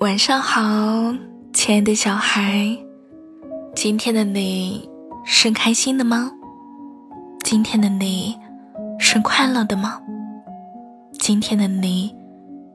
[0.00, 1.14] 晚上好，
[1.52, 2.76] 亲爱的小孩，
[3.74, 4.88] 今天的你
[5.24, 6.32] 是开心的吗？
[7.44, 8.36] 今天的你
[8.98, 10.00] 是快乐的吗？
[11.18, 12.12] 今天的你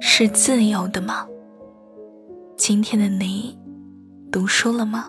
[0.00, 1.26] 是自由的吗？
[2.56, 3.58] 今天的你
[4.30, 5.08] 读书了吗？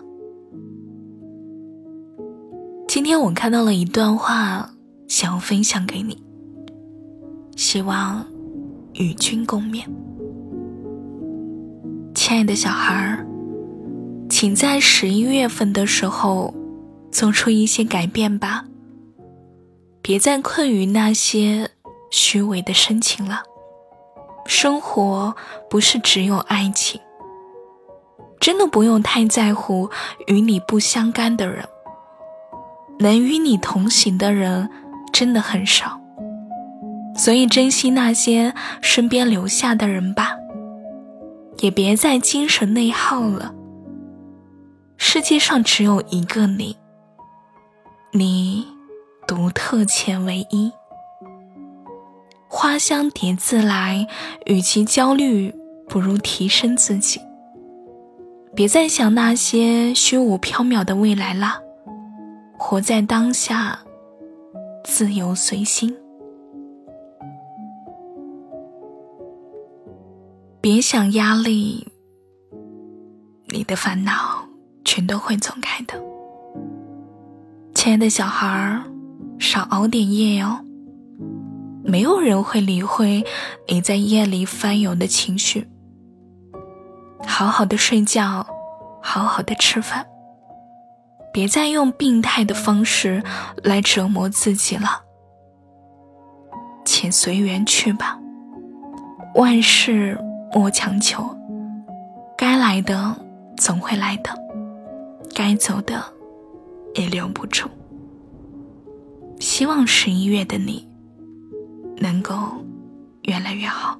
[2.88, 4.70] 今天我看到了一段话，
[5.06, 6.20] 想要分享给你，
[7.56, 8.26] 希望
[8.94, 9.84] 与君共勉。
[12.30, 13.26] 亲爱的小孩儿，
[14.28, 16.54] 请在十一月份的时候
[17.10, 18.64] 做出一些改变吧。
[20.00, 21.70] 别再困于那些
[22.12, 23.42] 虚伪的深情了。
[24.46, 25.34] 生活
[25.68, 27.00] 不是只有爱情，
[28.38, 29.90] 真的不用太在乎
[30.28, 31.64] 与你不相干的人。
[33.00, 34.70] 能与你同行的人
[35.12, 36.00] 真的很少，
[37.16, 40.36] 所以珍惜那些身边留下的人吧。
[41.60, 43.54] 也别再精神内耗了。
[44.96, 46.76] 世界上只有一个你，
[48.12, 48.66] 你
[49.26, 50.72] 独特且唯一。
[52.48, 54.06] 花香蝶自来，
[54.46, 55.54] 与其焦虑，
[55.88, 57.20] 不如提升自己。
[58.54, 61.62] 别再想那些虚无缥缈的未来了，
[62.58, 63.78] 活在当下，
[64.84, 65.96] 自由随心。
[70.62, 71.88] 别想压力，
[73.48, 74.46] 你的烦恼
[74.84, 75.94] 全都会走开的。
[77.74, 78.84] 亲爱的小孩儿，
[79.38, 80.60] 少熬点夜哦。
[81.82, 83.24] 没有人会理会
[83.68, 85.66] 你在夜里翻涌的情绪。
[87.26, 88.46] 好好的睡觉，
[89.00, 90.06] 好好的吃饭。
[91.32, 93.22] 别再用病态的方式
[93.62, 95.04] 来折磨自己了，
[96.84, 98.18] 且随缘去吧。
[99.36, 100.18] 万事。
[100.52, 101.24] 莫强求，
[102.36, 103.16] 该来的
[103.56, 104.30] 总会来的，
[105.34, 106.02] 该走的
[106.94, 107.68] 也留不住。
[109.38, 110.86] 希望十一月的你
[111.96, 112.34] 能够
[113.22, 113.98] 越来越好。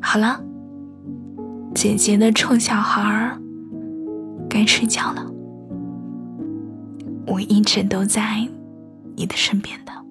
[0.00, 0.40] 好了，
[1.74, 3.36] 姐姐的臭小孩儿
[4.48, 5.26] 该睡觉了。
[7.26, 8.48] 我一直都在
[9.16, 10.05] 你的身边的。